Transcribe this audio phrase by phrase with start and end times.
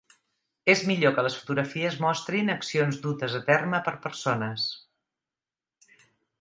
[0.73, 4.67] És millor que les fotografies mostrin accions dutes a terme per persones.